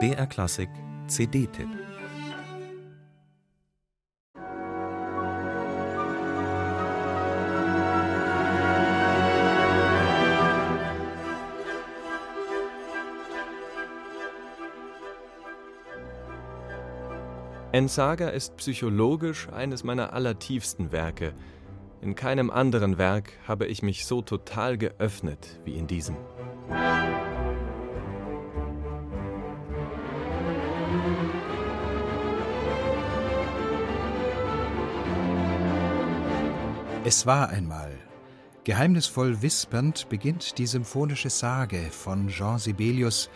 BR 0.00 0.26
Klassik 0.26 0.68
CD-Tipp 1.06 1.68
Entsaga 17.70 18.28
ist 18.30 18.56
psychologisch 18.56 19.48
eines 19.52 19.84
meiner 19.84 20.12
allertiefsten 20.12 20.90
Werke. 20.90 21.32
In 22.00 22.16
keinem 22.16 22.50
anderen 22.50 22.98
Werk 22.98 23.34
habe 23.46 23.66
ich 23.66 23.84
mich 23.84 24.04
so 24.04 24.20
total 24.20 24.78
geöffnet 24.78 25.60
wie 25.64 25.76
in 25.76 25.86
diesem. 25.86 26.16
Es 37.06 37.26
war 37.26 37.50
einmal. 37.50 37.92
Geheimnisvoll 38.64 39.42
wispernd 39.42 40.08
beginnt 40.08 40.56
die 40.56 40.66
symphonische 40.66 41.28
Sage 41.28 41.90
von 41.90 42.28
Jean 42.28 42.58
Sibelius, 42.58 43.28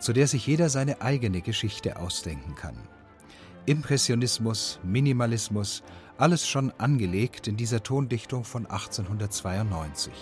zu 0.00 0.12
der 0.12 0.26
sich 0.26 0.44
jeder 0.48 0.68
seine 0.68 1.00
eigene 1.02 1.40
Geschichte 1.40 2.00
ausdenken 2.00 2.56
kann. 2.56 2.76
Impressionismus, 3.64 4.80
Minimalismus, 4.82 5.84
alles 6.18 6.48
schon 6.48 6.72
angelegt 6.78 7.46
in 7.46 7.56
dieser 7.56 7.84
Tondichtung 7.84 8.42
von 8.42 8.66
1892. 8.66 10.12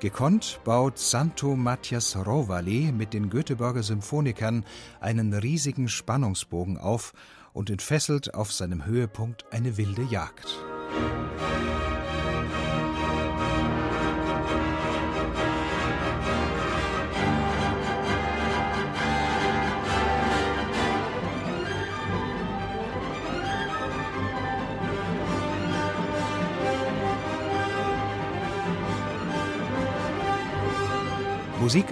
Gekonnt 0.00 0.60
baut 0.64 0.98
Santo 0.98 1.54
Matthias 1.56 2.16
Rovali 2.16 2.90
mit 2.90 3.12
den 3.12 3.28
Göteborger 3.28 3.82
Symphonikern 3.82 4.64
einen 4.98 5.34
riesigen 5.34 5.90
Spannungsbogen 5.90 6.78
auf 6.78 7.12
und 7.52 7.68
entfesselt 7.68 8.32
auf 8.32 8.50
seinem 8.50 8.86
Höhepunkt 8.86 9.44
eine 9.52 9.76
wilde 9.76 10.04
Jagd. 10.04 10.46
Musik 10.90 11.83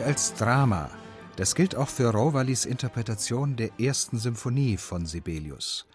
als 0.04 0.34
Drama, 0.34 0.90
das 1.36 1.54
gilt 1.54 1.76
auch 1.76 1.88
für 1.88 2.10
Rovalis 2.12 2.66
Interpretation 2.66 3.56
der 3.56 3.70
ersten 3.80 4.18
Symphonie 4.18 4.76
von 4.76 5.06
Sibelius. 5.06 5.86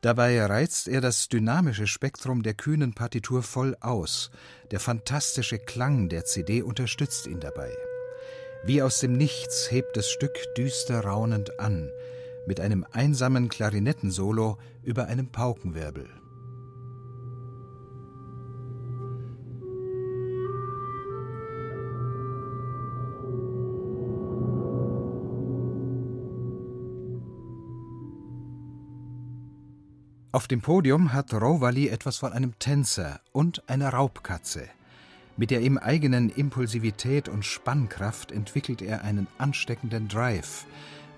Dabei 0.00 0.44
reizt 0.44 0.88
er 0.88 1.00
das 1.00 1.28
dynamische 1.28 1.86
Spektrum 1.86 2.42
der 2.42 2.54
kühnen 2.54 2.92
Partitur 2.92 3.42
voll 3.42 3.76
aus. 3.80 4.30
Der 4.70 4.80
fantastische 4.80 5.58
Klang 5.58 6.08
der 6.08 6.24
CD 6.24 6.62
unterstützt 6.62 7.26
ihn 7.26 7.38
dabei. 7.38 7.70
Wie 8.64 8.82
aus 8.82 8.98
dem 8.98 9.12
Nichts 9.12 9.70
hebt 9.70 9.96
das 9.96 10.10
Stück 10.10 10.36
düster 10.56 11.04
raunend 11.04 11.60
an, 11.60 11.90
mit 12.46 12.58
einem 12.58 12.84
einsamen 12.90 13.48
Klarinettensolo 13.48 14.58
über 14.82 15.06
einem 15.06 15.28
Paukenwirbel. 15.28 16.08
Auf 30.34 30.48
dem 30.48 30.62
Podium 30.62 31.12
hat 31.12 31.34
Rovali 31.34 31.88
etwas 31.88 32.16
von 32.16 32.32
einem 32.32 32.58
Tänzer 32.58 33.20
und 33.32 33.62
einer 33.68 33.90
Raubkatze. 33.90 34.66
Mit 35.36 35.50
der 35.50 35.60
ihm 35.60 35.76
eigenen 35.76 36.30
Impulsivität 36.30 37.28
und 37.28 37.44
Spannkraft 37.44 38.32
entwickelt 38.32 38.80
er 38.80 39.04
einen 39.04 39.26
ansteckenden 39.36 40.08
Drive, 40.08 40.64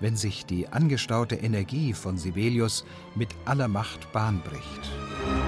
wenn 0.01 0.17
sich 0.17 0.45
die 0.45 0.67
angestaute 0.67 1.35
Energie 1.35 1.93
von 1.93 2.17
Sibelius 2.17 2.83
mit 3.15 3.29
aller 3.45 3.69
Macht 3.69 4.11
Bahn 4.11 4.41
bricht. 4.41 5.44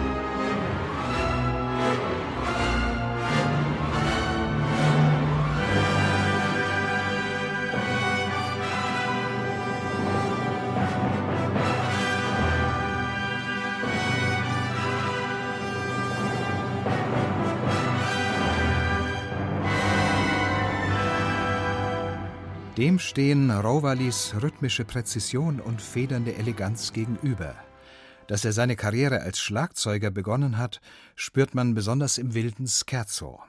Dem 22.78 23.00
stehen 23.00 23.50
Rovalis 23.50 24.36
rhythmische 24.40 24.86
Präzision 24.86 25.60
und 25.60 25.82
federnde 25.82 26.36
Eleganz 26.36 26.94
gegenüber. 26.94 27.56
Dass 28.28 28.46
er 28.46 28.54
seine 28.54 28.76
Karriere 28.76 29.22
als 29.22 29.40
Schlagzeuger 29.40 30.12
begonnen 30.12 30.60
hat, 30.60 30.80
spürt 31.16 31.56
man 31.56 31.74
besonders 31.74 32.20
im 32.20 32.36
wilden 32.36 32.68
Scherzo. 32.68 33.42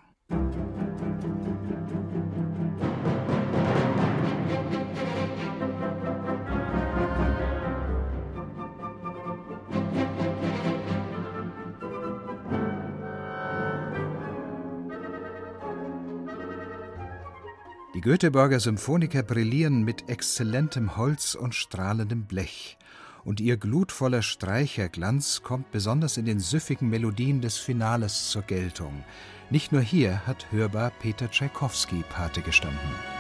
Die 17.99 18.03
Göteborger 18.03 18.61
Symphoniker 18.61 19.25
brillieren 19.25 19.83
mit 19.83 20.09
exzellentem 20.09 20.97
Holz 20.97 21.35
und 21.35 21.57
strahlendem 21.57 22.27
Blech, 22.27 22.79
und 23.25 23.41
ihr 23.41 23.57
glutvoller 23.57 24.23
Streicherglanz 24.23 25.43
kommt 25.43 25.73
besonders 25.73 26.17
in 26.17 26.25
den 26.25 26.39
süffigen 26.39 26.89
Melodien 26.91 27.41
des 27.41 27.59
Finales 27.59 28.31
zur 28.31 28.43
Geltung. 28.43 29.03
Nicht 29.51 29.73
nur 29.73 29.81
hier 29.81 30.25
hat 30.29 30.47
hörbar 30.53 30.93
Peter 31.03 31.29
Tschaikowski 31.29 32.05
Pate 32.09 32.41
gestanden. 32.41 33.18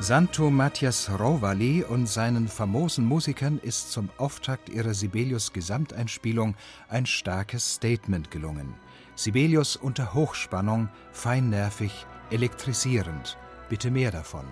Santo 0.00 0.48
Matthias 0.48 1.10
Rovali 1.18 1.82
und 1.82 2.08
seinen 2.08 2.46
famosen 2.46 3.04
Musikern 3.04 3.58
ist 3.58 3.90
zum 3.90 4.10
Auftakt 4.16 4.68
ihrer 4.68 4.94
Sibelius 4.94 5.52
Gesamteinspielung 5.52 6.54
ein 6.88 7.04
starkes 7.04 7.74
Statement 7.74 8.30
gelungen. 8.30 8.74
Sibelius 9.16 9.74
unter 9.74 10.14
Hochspannung, 10.14 10.88
feinnervig, 11.10 12.06
elektrisierend. 12.30 13.36
Bitte 13.68 13.90
mehr 13.90 14.12
davon. 14.12 14.44